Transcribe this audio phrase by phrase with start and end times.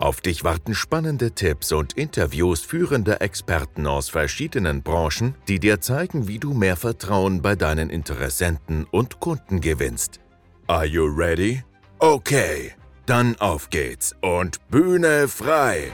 [0.00, 6.26] Auf dich warten spannende Tipps und Interviews führender Experten aus verschiedenen Branchen, die dir zeigen,
[6.26, 10.18] wie du mehr Vertrauen bei deinen Interessenten und Kunden gewinnst.
[10.68, 11.62] Are you ready?
[11.98, 12.72] Okay,
[13.04, 15.92] dann auf geht's und Bühne frei!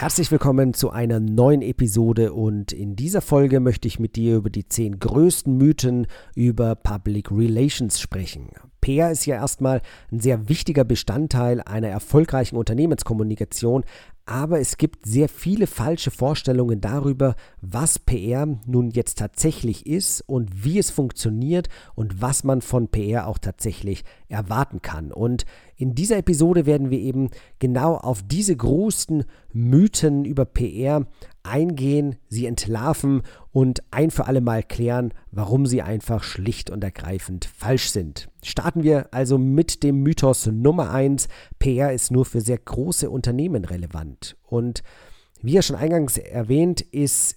[0.00, 4.48] Herzlich willkommen zu einer neuen Episode und in dieser Folge möchte ich mit dir über
[4.48, 8.48] die zehn größten Mythen über Public Relations sprechen.
[8.80, 13.84] PR ist ja erstmal ein sehr wichtiger Bestandteil einer erfolgreichen Unternehmenskommunikation,
[14.30, 20.64] aber es gibt sehr viele falsche Vorstellungen darüber, was PR nun jetzt tatsächlich ist und
[20.64, 25.10] wie es funktioniert und was man von PR auch tatsächlich erwarten kann.
[25.10, 31.06] Und in dieser Episode werden wir eben genau auf diese großen Mythen über PR
[31.42, 37.44] eingehen, sie entlarven und ein für alle Mal klären, warum sie einfach schlicht und ergreifend
[37.44, 38.28] falsch sind.
[38.42, 43.64] Starten wir also mit dem Mythos Nummer 1, PR ist nur für sehr große Unternehmen
[43.64, 44.36] relevant.
[44.46, 44.82] Und
[45.42, 47.36] wie ja schon eingangs erwähnt, ist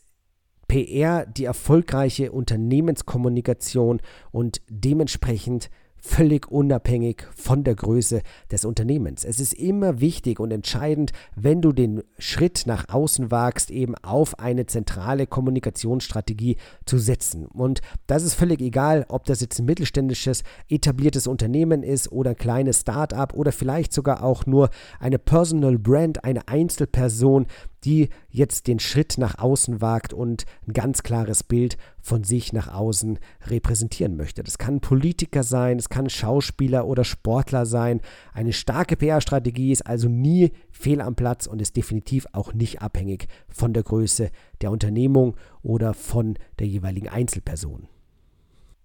[0.68, 4.02] PR die erfolgreiche Unternehmenskommunikation
[4.32, 5.70] und dementsprechend
[6.06, 9.24] völlig unabhängig von der Größe des Unternehmens.
[9.24, 14.38] Es ist immer wichtig und entscheidend, wenn du den Schritt nach außen wagst, eben auf
[14.38, 17.46] eine zentrale Kommunikationsstrategie zu setzen.
[17.46, 22.38] Und das ist völlig egal, ob das jetzt ein mittelständisches, etabliertes Unternehmen ist oder ein
[22.38, 27.48] kleines Start-up oder vielleicht sogar auch nur eine Personal Brand, eine Einzelperson,
[27.86, 32.74] die jetzt den Schritt nach außen wagt und ein ganz klares Bild von sich nach
[32.74, 34.44] außen repräsentieren möchte.
[34.44, 38.02] Das kann Politiker sein, es kann Schauspieler oder Sportler sein.
[38.34, 43.28] Eine starke PR-Strategie ist also nie fehl am Platz und ist definitiv auch nicht abhängig
[43.48, 47.88] von der Größe der Unternehmung oder von der jeweiligen Einzelperson.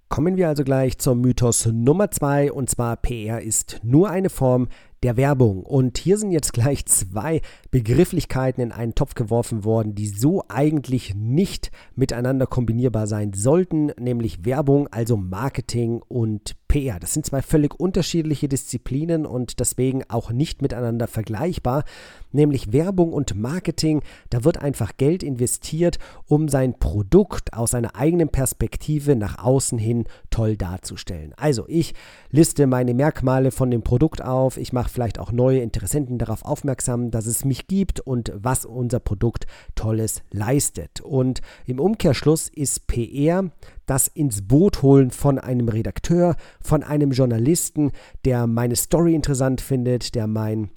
[0.09, 4.69] Kommen wir also gleich zum Mythos Nummer zwei und zwar PR ist nur eine Form
[5.03, 5.63] der Werbung.
[5.63, 11.15] Und hier sind jetzt gleich zwei Begrifflichkeiten in einen Topf geworfen worden, die so eigentlich
[11.15, 17.01] nicht miteinander kombinierbar sein sollten, nämlich Werbung, also Marketing und PR.
[17.01, 21.85] Das sind zwei völlig unterschiedliche Disziplinen und deswegen auch nicht miteinander vergleichbar,
[22.31, 24.03] nämlich Werbung und Marketing.
[24.29, 30.05] Da wird einfach Geld investiert, um sein Produkt aus einer eigenen Perspektive nach außen hin
[30.31, 31.33] toll darzustellen.
[31.37, 31.95] Also ich
[32.31, 37.11] liste meine Merkmale von dem Produkt auf, ich mache vielleicht auch neue Interessenten darauf aufmerksam,
[37.11, 41.01] dass es mich gibt und was unser Produkt Tolles leistet.
[41.01, 43.51] Und im Umkehrschluss ist PR
[43.87, 47.93] das ins Boot holen von einem Redakteur, von einem Journalisten,
[48.25, 50.71] der meine Story interessant findet, der mein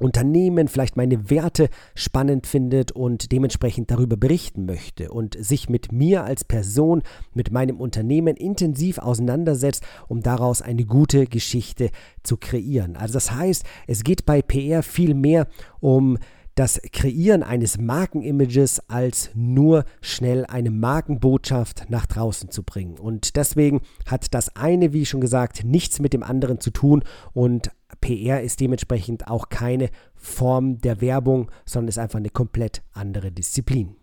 [0.00, 6.24] Unternehmen, vielleicht meine Werte spannend findet und dementsprechend darüber berichten möchte und sich mit mir
[6.24, 11.90] als Person, mit meinem Unternehmen intensiv auseinandersetzt, um daraus eine gute Geschichte
[12.22, 12.96] zu kreieren.
[12.96, 15.46] Also das heißt, es geht bei PR viel mehr
[15.80, 16.18] um
[16.54, 22.98] das Kreieren eines Markenimages als nur schnell eine Markenbotschaft nach draußen zu bringen.
[22.98, 27.70] Und deswegen hat das eine, wie schon gesagt, nichts mit dem anderen zu tun und
[28.00, 33.96] PR ist dementsprechend auch keine Form der Werbung, sondern ist einfach eine komplett andere Disziplin.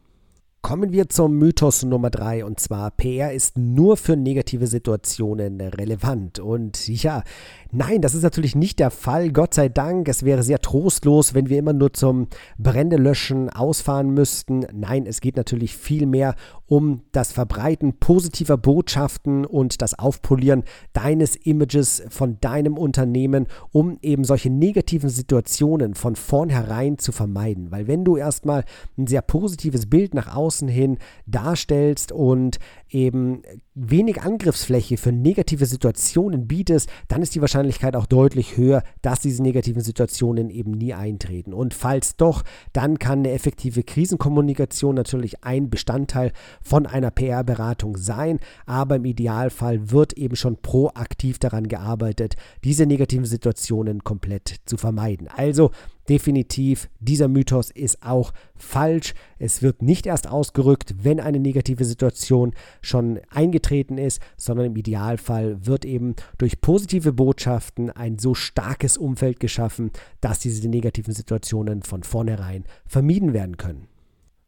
[0.63, 6.37] Kommen wir zum Mythos Nummer drei und zwar PR ist nur für negative Situationen relevant.
[6.37, 7.23] Und ja,
[7.71, 9.31] nein, das ist natürlich nicht der Fall.
[9.31, 12.27] Gott sei Dank, es wäre sehr trostlos, wenn wir immer nur zum
[12.59, 14.67] Brände löschen ausfahren müssten.
[14.71, 16.35] Nein, es geht natürlich viel mehr
[16.67, 24.23] um das Verbreiten positiver Botschaften und das Aufpolieren deines Images von deinem Unternehmen, um eben
[24.23, 27.71] solche negativen Situationen von vornherein zu vermeiden.
[27.71, 28.63] Weil wenn du erstmal
[28.95, 32.59] ein sehr positives Bild nach außen hin darstellst und
[32.89, 33.43] eben
[33.73, 39.41] wenig Angriffsfläche für negative Situationen bietest, dann ist die Wahrscheinlichkeit auch deutlich höher, dass diese
[39.41, 41.53] negativen Situationen eben nie eintreten.
[41.53, 48.39] Und falls doch, dann kann eine effektive Krisenkommunikation natürlich ein Bestandteil von einer PR-Beratung sein,
[48.65, 52.35] aber im Idealfall wird eben schon proaktiv daran gearbeitet,
[52.65, 55.29] diese negativen Situationen komplett zu vermeiden.
[55.29, 55.71] Also
[56.09, 59.13] definitiv, dieser Mythos ist auch falsch.
[59.39, 63.60] Es wird nicht erst ausgerückt, wenn eine negative Situation schon eingetreten
[63.97, 70.39] ist, sondern im Idealfall wird eben durch positive Botschaften ein so starkes Umfeld geschaffen, dass
[70.39, 73.87] diese negativen Situationen von vornherein vermieden werden können.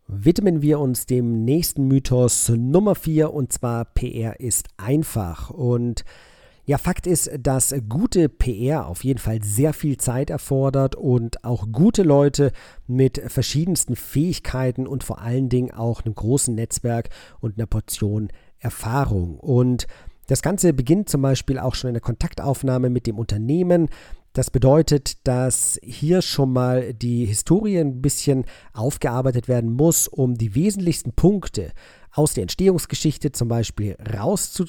[0.08, 5.50] widmen wir uns dem nächsten Mythos Nummer 4 und zwar PR ist einfach.
[5.50, 6.04] Und
[6.66, 11.68] ja, Fakt ist, dass gute PR auf jeden Fall sehr viel Zeit erfordert und auch
[11.74, 12.54] gute Leute
[12.88, 17.10] mit verschiedensten Fähigkeiten und vor allen Dingen auch einem großen Netzwerk
[17.42, 18.30] und einer Portion
[18.64, 19.38] Erfahrung.
[19.40, 19.88] Und
[20.28, 23.90] das Ganze beginnt zum Beispiel auch schon in der Kontaktaufnahme mit dem Unternehmen.
[24.32, 30.56] Das bedeutet, dass hier schon mal die Historie ein bisschen aufgearbeitet werden muss, um die
[30.56, 31.72] wesentlichsten Punkte
[32.12, 34.66] aus der Entstehungsgeschichte zum Beispiel rauszu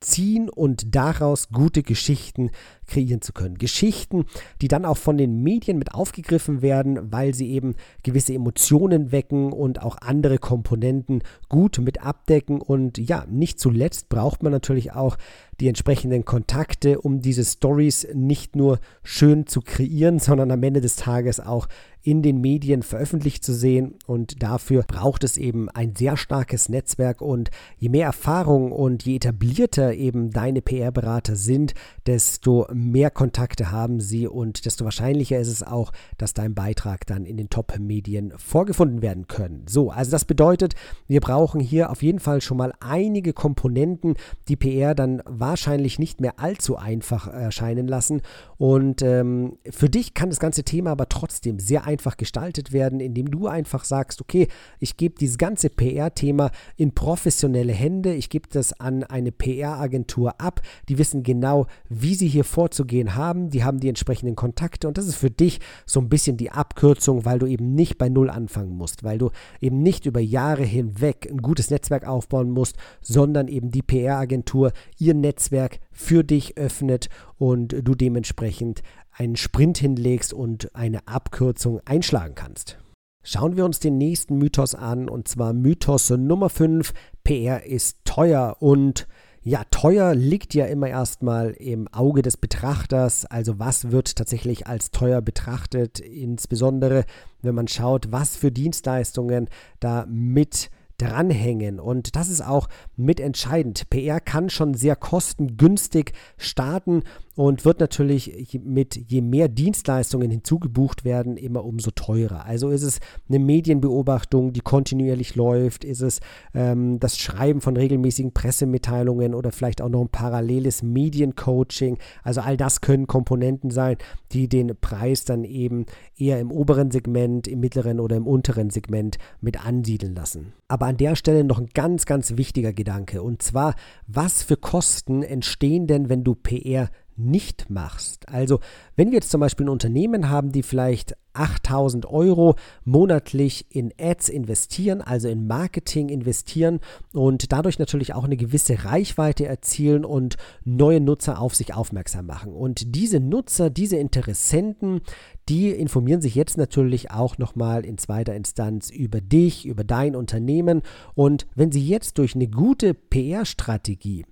[0.00, 2.50] ziehen und daraus gute Geschichten
[2.86, 3.58] kreieren zu können.
[3.58, 4.26] Geschichten,
[4.60, 9.52] die dann auch von den Medien mit aufgegriffen werden, weil sie eben gewisse Emotionen wecken
[9.52, 12.60] und auch andere Komponenten gut mit abdecken.
[12.60, 15.16] Und ja, nicht zuletzt braucht man natürlich auch
[15.60, 20.96] die entsprechenden Kontakte, um diese Stories nicht nur schön zu kreieren, sondern am Ende des
[20.96, 21.68] Tages auch
[22.06, 23.96] in den Medien veröffentlicht zu sehen.
[24.06, 27.20] Und dafür braucht es eben ein sehr starkes Netzwerk.
[27.20, 31.74] Und je mehr Erfahrung und je etablierter eben deine PR-Berater sind,
[32.06, 37.26] desto mehr Kontakte haben sie und desto wahrscheinlicher ist es auch, dass dein Beitrag dann
[37.26, 39.64] in den Top-Medien vorgefunden werden können.
[39.68, 40.74] So, also das bedeutet,
[41.08, 44.14] wir brauchen hier auf jeden Fall schon mal einige Komponenten,
[44.46, 48.22] die PR dann wahrscheinlich nicht mehr allzu einfach erscheinen lassen.
[48.58, 53.30] Und ähm, für dich kann das ganze Thema aber trotzdem sehr einfach gestaltet werden, indem
[53.30, 54.48] du einfach sagst, okay,
[54.80, 60.62] ich gebe dieses ganze PR-Thema in professionelle Hände, ich gebe das an eine PR-Agentur ab,
[60.88, 65.06] die wissen genau, wie sie hier vorzugehen haben, die haben die entsprechenden Kontakte und das
[65.06, 68.76] ist für dich so ein bisschen die Abkürzung, weil du eben nicht bei Null anfangen
[68.76, 73.70] musst, weil du eben nicht über Jahre hinweg ein gutes Netzwerk aufbauen musst, sondern eben
[73.70, 81.06] die PR-Agentur ihr Netzwerk für dich öffnet und du dementsprechend einen Sprint hinlegst und eine
[81.06, 82.78] Abkürzung einschlagen kannst.
[83.22, 88.56] Schauen wir uns den nächsten Mythos an, und zwar Mythos Nummer 5, PR ist teuer
[88.60, 89.06] und
[89.42, 93.26] ja, teuer liegt ja immer erstmal im Auge des Betrachters.
[93.26, 97.04] Also was wird tatsächlich als teuer betrachtet, insbesondere
[97.42, 99.48] wenn man schaut, was für Dienstleistungen
[99.78, 101.80] da mit dranhängen.
[101.80, 103.88] Und das ist auch mitentscheidend.
[103.90, 107.02] PR kann schon sehr kostengünstig starten
[107.36, 112.46] und wird natürlich mit je mehr Dienstleistungen hinzugebucht werden, immer umso teurer.
[112.46, 112.98] Also ist es
[113.28, 116.20] eine Medienbeobachtung, die kontinuierlich läuft, ist es
[116.54, 121.98] ähm, das Schreiben von regelmäßigen Pressemitteilungen oder vielleicht auch noch ein paralleles Mediencoaching.
[122.22, 123.98] Also all das können Komponenten sein,
[124.32, 125.84] die den Preis dann eben
[126.16, 130.54] eher im oberen Segment, im mittleren oder im unteren Segment mit ansiedeln lassen.
[130.68, 133.74] Aber an der Stelle noch ein ganz, ganz wichtiger Gedanke und zwar,
[134.06, 138.28] was für Kosten entstehen denn, wenn du PR nicht machst.
[138.28, 138.60] Also
[138.96, 144.28] wenn wir jetzt zum Beispiel ein Unternehmen haben, die vielleicht 8000 Euro monatlich in Ads
[144.28, 146.80] investieren, also in Marketing investieren
[147.12, 152.52] und dadurch natürlich auch eine gewisse Reichweite erzielen und neue Nutzer auf sich aufmerksam machen.
[152.52, 155.02] Und diese Nutzer, diese Interessenten,
[155.48, 160.82] die informieren sich jetzt natürlich auch nochmal in zweiter Instanz über dich, über dein Unternehmen.
[161.14, 164.24] Und wenn sie jetzt durch eine gute PR-Strategie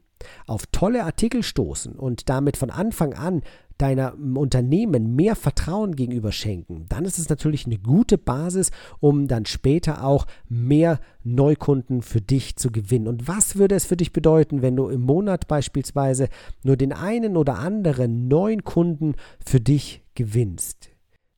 [0.46, 3.42] auf tolle Artikel stoßen und damit von Anfang an
[3.78, 9.46] deiner Unternehmen mehr Vertrauen gegenüber schenken, dann ist es natürlich eine gute Basis, um dann
[9.46, 13.08] später auch mehr Neukunden für dich zu gewinnen.
[13.08, 16.28] Und was würde es für dich bedeuten, wenn du im Monat beispielsweise
[16.62, 20.93] nur den einen oder anderen neuen Kunden für dich gewinnst?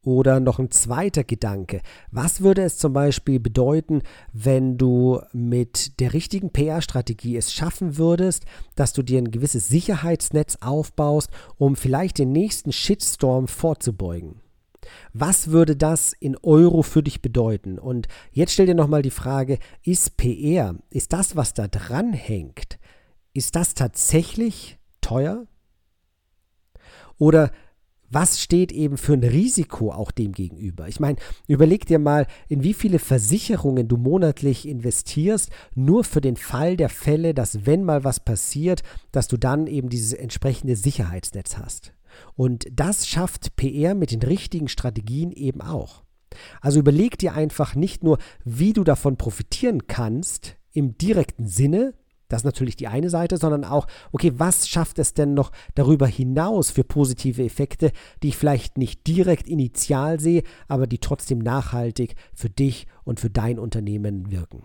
[0.06, 1.80] Oder noch ein zweiter Gedanke.
[2.12, 8.44] Was würde es zum Beispiel bedeuten, wenn du mit der richtigen PR-Strategie es schaffen würdest,
[8.76, 14.40] dass du dir ein gewisses Sicherheitsnetz aufbaust, um vielleicht den nächsten Shitstorm vorzubeugen?
[15.12, 17.76] Was würde das in Euro für dich bedeuten?
[17.76, 22.78] Und jetzt stell dir nochmal die Frage, ist PR, ist das, was da dran hängt,
[23.32, 25.48] ist das tatsächlich teuer?
[27.18, 27.50] Oder
[28.10, 30.88] was steht eben für ein Risiko auch dem gegenüber?
[30.88, 36.36] Ich meine, überleg dir mal, in wie viele Versicherungen du monatlich investierst, nur für den
[36.36, 38.82] Fall der Fälle, dass wenn mal was passiert,
[39.12, 41.92] dass du dann eben dieses entsprechende Sicherheitsnetz hast.
[42.34, 46.04] Und das schafft PR mit den richtigen Strategien eben auch.
[46.60, 51.94] Also überleg dir einfach nicht nur, wie du davon profitieren kannst im direkten Sinne,
[52.28, 56.06] das ist natürlich die eine Seite, sondern auch, okay, was schafft es denn noch darüber
[56.06, 57.92] hinaus für positive Effekte,
[58.22, 63.30] die ich vielleicht nicht direkt initial sehe, aber die trotzdem nachhaltig für dich und für
[63.30, 64.64] dein Unternehmen wirken.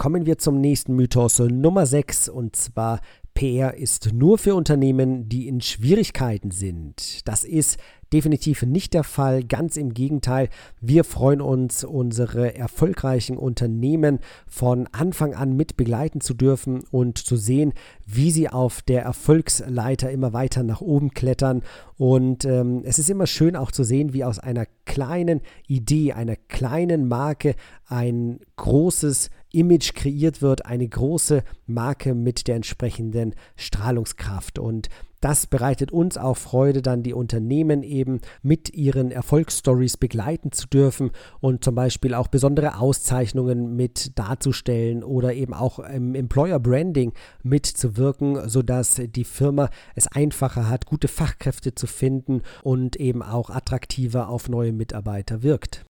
[0.00, 3.00] Kommen wir zum nächsten Mythos Nummer 6 und zwar
[3.34, 7.26] PR ist nur für Unternehmen, die in Schwierigkeiten sind.
[7.26, 7.78] Das ist
[8.12, 9.44] definitiv nicht der Fall.
[9.44, 10.48] Ganz im Gegenteil,
[10.80, 17.36] wir freuen uns, unsere erfolgreichen Unternehmen von Anfang an mit begleiten zu dürfen und zu
[17.36, 17.72] sehen,
[18.06, 21.62] wie sie auf der Erfolgsleiter immer weiter nach oben klettern.
[21.96, 26.36] Und ähm, es ist immer schön auch zu sehen, wie aus einer kleinen Idee, einer
[26.36, 27.54] kleinen Marke
[27.86, 34.58] ein großes Image kreiert wird, eine große Marke mit der entsprechenden Strahlungskraft.
[34.58, 34.88] Und
[35.20, 41.10] das bereitet uns auch Freude, dann die Unternehmen eben mit ihren Erfolgsstories begleiten zu dürfen
[41.40, 47.12] und zum Beispiel auch besondere Auszeichnungen mit darzustellen oder eben auch im Employer Branding
[47.42, 54.28] mitzuwirken, sodass die Firma es einfacher hat, gute Fachkräfte zu finden und eben auch attraktiver
[54.28, 55.87] auf neue Mitarbeiter wirkt.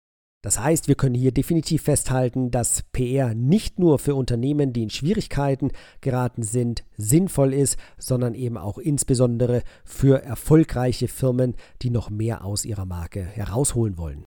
[0.42, 4.90] Das heißt, wir können hier definitiv festhalten, dass PR nicht nur für Unternehmen, die in
[4.90, 5.70] Schwierigkeiten
[6.00, 12.64] geraten sind, sinnvoll ist, sondern eben auch insbesondere für erfolgreiche Firmen, die noch mehr aus
[12.64, 14.24] ihrer Marke herausholen wollen.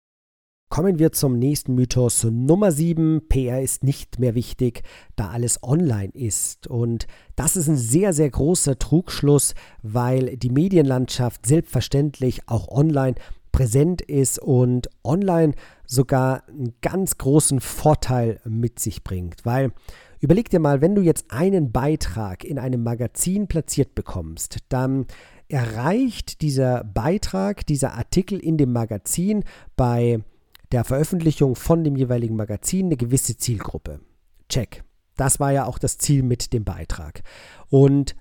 [0.68, 3.28] Kommen wir zum nächsten Mythos Nummer 7.
[3.28, 4.82] PR ist nicht mehr wichtig,
[5.16, 6.66] da alles online ist.
[6.66, 13.16] Und das ist ein sehr, sehr großer Trugschluss, weil die Medienlandschaft selbstverständlich auch online
[13.52, 15.52] präsent ist und online
[15.92, 19.44] sogar einen ganz großen Vorteil mit sich bringt.
[19.44, 19.72] Weil
[20.20, 25.06] überleg dir mal, wenn du jetzt einen Beitrag in einem Magazin platziert bekommst, dann
[25.48, 29.44] erreicht dieser Beitrag, dieser Artikel in dem Magazin
[29.76, 30.20] bei
[30.72, 34.00] der Veröffentlichung von dem jeweiligen Magazin eine gewisse Zielgruppe.
[34.48, 34.84] Check.
[35.18, 37.22] Das war ja auch das Ziel mit dem Beitrag.
[37.68, 38.16] Und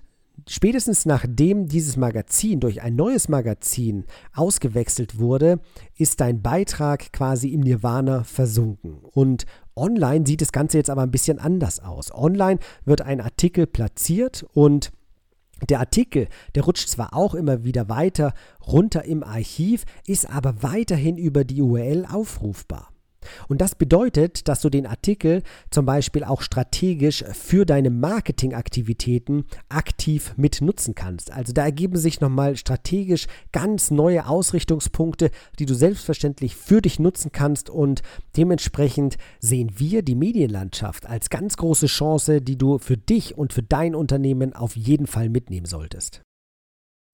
[0.48, 5.60] Spätestens nachdem dieses Magazin durch ein neues Magazin ausgewechselt wurde,
[5.96, 8.98] ist dein Beitrag quasi im Nirvana versunken.
[9.02, 9.44] Und
[9.76, 12.12] online sieht das Ganze jetzt aber ein bisschen anders aus.
[12.12, 14.90] Online wird ein Artikel platziert und
[15.68, 18.34] der Artikel, der rutscht zwar auch immer wieder weiter
[18.66, 22.91] runter im Archiv, ist aber weiterhin über die URL aufrufbar.
[23.48, 30.34] Und das bedeutet, dass du den Artikel zum Beispiel auch strategisch für deine Marketingaktivitäten aktiv
[30.36, 31.32] mit nutzen kannst.
[31.32, 37.32] Also da ergeben sich nochmal strategisch ganz neue Ausrichtungspunkte, die du selbstverständlich für dich nutzen
[37.32, 38.02] kannst und
[38.36, 43.62] dementsprechend sehen wir die Medienlandschaft als ganz große Chance, die du für dich und für
[43.62, 46.22] dein Unternehmen auf jeden Fall mitnehmen solltest.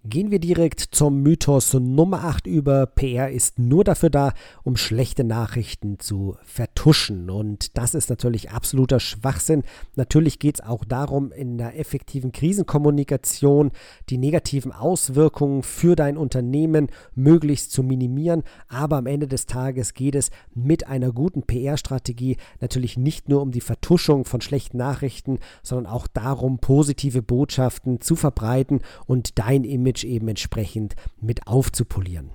[0.05, 2.87] Gehen wir direkt zum Mythos Nummer 8 über.
[2.87, 7.29] PR ist nur dafür da, um schlechte Nachrichten zu vertuschen.
[7.31, 9.65] Und das ist natürlich absoluter Schwachsinn.
[9.97, 13.73] Natürlich geht es auch darum, in der effektiven Krisenkommunikation
[14.09, 16.87] die negativen Auswirkungen für dein Unternehmen
[17.17, 18.45] möglichst zu minimieren.
[18.69, 23.51] Aber am Ende des Tages geht es mit einer guten PR-Strategie natürlich nicht nur um
[23.51, 29.88] die Vertuschung von schlechten Nachrichten, sondern auch darum, positive Botschaften zu verbreiten und dein Image
[29.89, 32.31] Image eben entsprechend mit aufzupolieren.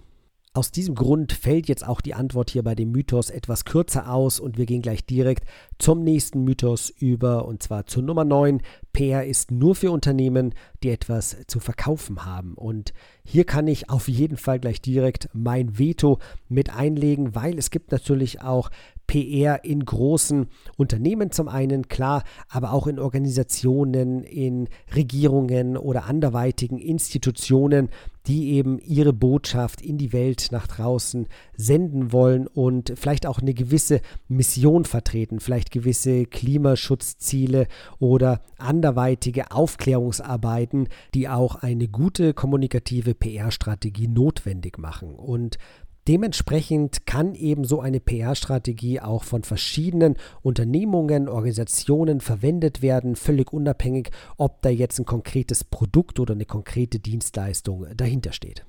[0.56, 4.40] Aus diesem Grund fällt jetzt auch die Antwort hier bei dem Mythos etwas kürzer aus
[4.40, 5.46] und wir gehen gleich direkt
[5.80, 8.62] zum nächsten Mythos über und zwar zur Nummer 9.
[8.92, 12.54] PR ist nur für Unternehmen, die etwas zu verkaufen haben.
[12.54, 12.94] Und
[13.24, 16.20] hier kann ich auf jeden Fall gleich direkt mein Veto
[16.50, 18.70] mit einlegen, weil es gibt natürlich auch
[19.14, 26.80] PR in großen Unternehmen zum einen, klar, aber auch in Organisationen, in Regierungen oder anderweitigen
[26.80, 27.90] Institutionen,
[28.26, 33.54] die eben ihre Botschaft in die Welt nach draußen senden wollen und vielleicht auch eine
[33.54, 37.68] gewisse Mission vertreten, vielleicht gewisse Klimaschutzziele
[38.00, 45.14] oder anderweitige Aufklärungsarbeiten, die auch eine gute kommunikative PR-Strategie notwendig machen.
[45.14, 45.58] Und
[46.08, 54.10] Dementsprechend kann eben so eine PR-Strategie auch von verschiedenen Unternehmungen, Organisationen verwendet werden, völlig unabhängig,
[54.38, 58.66] ob da jetzt ein konkretes Produkt oder eine konkrete Dienstleistung dahinter steht.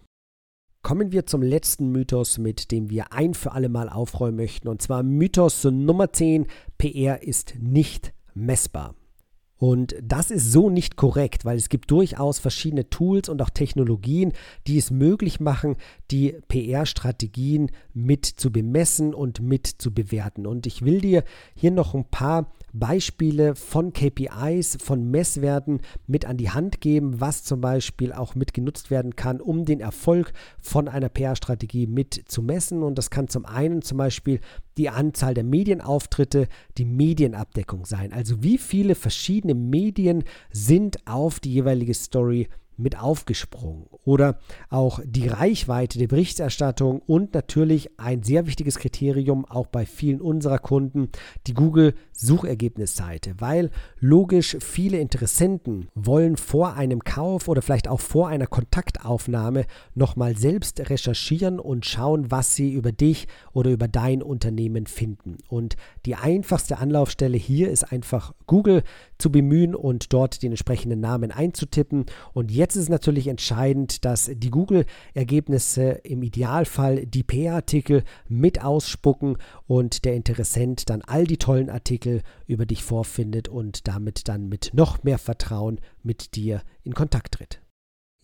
[0.82, 4.80] Kommen wir zum letzten Mythos, mit dem wir ein für alle Mal aufräumen möchten, und
[4.82, 6.46] zwar Mythos Nummer 10,
[6.78, 8.94] PR ist nicht messbar.
[9.56, 14.32] Und das ist so nicht korrekt, weil es gibt durchaus verschiedene Tools und auch Technologien,
[14.66, 15.76] die es möglich machen,
[16.10, 20.46] die PR-Strategien mit zu bemessen und mit zu bewerten.
[20.46, 26.36] Und ich will dir hier noch ein paar Beispiele von KPIs, von Messwerten mit an
[26.36, 30.88] die Hand geben, was zum Beispiel auch mit genutzt werden kann, um den Erfolg von
[30.88, 32.82] einer PR-Strategie mit zu messen.
[32.82, 34.40] Und das kann zum einen zum Beispiel
[34.76, 38.12] die Anzahl der Medienauftritte, die Medienabdeckung sein.
[38.12, 43.86] Also wie viele verschiedene Medien sind auf die jeweilige Story mit aufgesprungen.
[44.04, 44.38] Oder
[44.68, 50.58] auch die Reichweite der Berichterstattung und natürlich ein sehr wichtiges Kriterium auch bei vielen unserer
[50.58, 51.08] Kunden,
[51.46, 58.28] die Google Suchergebnisseite, weil logisch viele Interessenten wollen vor einem Kauf oder vielleicht auch vor
[58.28, 59.64] einer Kontaktaufnahme
[59.94, 65.38] nochmal selbst recherchieren und schauen, was sie über dich oder über dein Unternehmen finden.
[65.48, 65.76] Und
[66.06, 68.82] die einfachste Anlaufstelle hier ist einfach Google
[69.18, 72.06] zu bemühen und dort den entsprechenden Namen einzutippen.
[72.32, 79.38] Und jetzt ist es natürlich entscheidend, dass die Google-Ergebnisse im Idealfall die PR-Artikel mit ausspucken
[79.66, 84.70] und der Interessent dann all die tollen Artikel über dich vorfindet und damit dann mit
[84.72, 87.63] noch mehr Vertrauen mit dir in Kontakt tritt.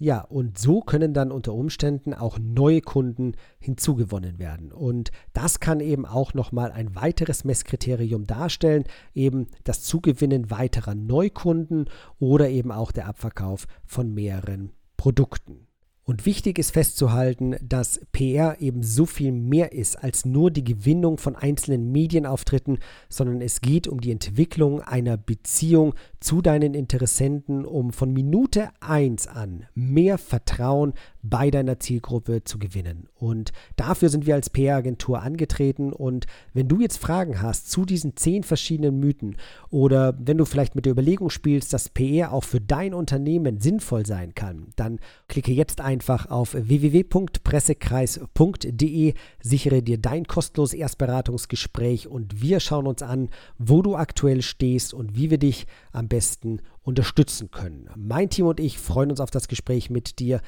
[0.02, 4.72] Ja, und so können dann unter Umständen auch neue Kunden hinzugewonnen werden.
[4.72, 11.84] Und das kann eben auch nochmal ein weiteres Messkriterium darstellen, eben das Zugewinnen weiterer Neukunden
[12.18, 15.66] oder eben auch der Abverkauf von mehreren Produkten.
[16.10, 21.18] Und wichtig ist festzuhalten, dass PR eben so viel mehr ist als nur die Gewinnung
[21.18, 27.92] von einzelnen Medienauftritten, sondern es geht um die Entwicklung einer Beziehung zu deinen Interessenten, um
[27.92, 33.08] von Minute 1 an mehr Vertrauen bei deiner Zielgruppe zu gewinnen.
[33.14, 35.92] Und dafür sind wir als PR-Agentur angetreten.
[35.92, 39.36] Und wenn du jetzt Fragen hast zu diesen zehn verschiedenen Mythen
[39.70, 44.06] oder wenn du vielleicht mit der Überlegung spielst, dass PR auch für dein Unternehmen sinnvoll
[44.06, 44.98] sein kann, dann
[45.28, 53.28] klicke jetzt einfach auf www.pressekreis.de, sichere dir dein kostenloses Erstberatungsgespräch und wir schauen uns an,
[53.58, 57.90] wo du aktuell stehst und wie wir dich am besten unterstützen können.
[57.96, 60.40] Mein Team und ich freuen uns auf das Gespräch mit dir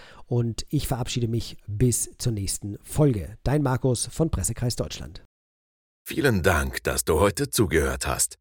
[0.69, 3.37] ich verabschiede mich bis zur nächsten Folge.
[3.43, 5.23] Dein Markus von Pressekreis Deutschland.
[6.05, 8.37] Vielen Dank, dass du heute zugehört hast.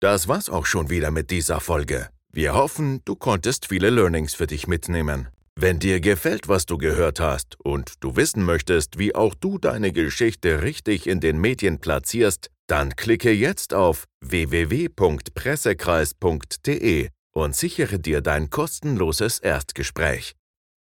[0.00, 2.08] Das war's auch schon wieder mit dieser Folge.
[2.32, 5.28] Wir hoffen, du konntest viele Learnings für dich mitnehmen.
[5.54, 9.92] Wenn dir gefällt, was du gehört hast und du wissen möchtest, wie auch du deine
[9.92, 18.48] Geschichte richtig in den Medien platzierst, dann klicke jetzt auf www.pressekreis.de und sichere dir dein
[18.48, 20.34] kostenloses Erstgespräch.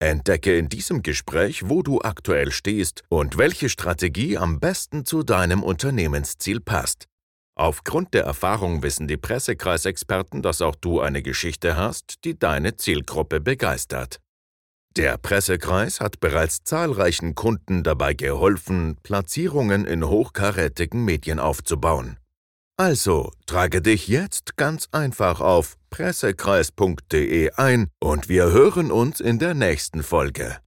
[0.01, 5.63] Entdecke in diesem Gespräch, wo du aktuell stehst und welche Strategie am besten zu deinem
[5.63, 7.07] Unternehmensziel passt.
[7.57, 13.41] Aufgrund der Erfahrung wissen die Pressekreisexperten, dass auch du eine Geschichte hast, die deine Zielgruppe
[13.41, 14.21] begeistert.
[14.97, 22.19] Der Pressekreis hat bereits zahlreichen Kunden dabei geholfen, Platzierungen in hochkarätigen Medien aufzubauen.
[22.81, 29.55] Also trage dich jetzt ganz einfach auf pressekreis.de ein und wir hören uns in der
[29.55, 30.57] nächsten Folge.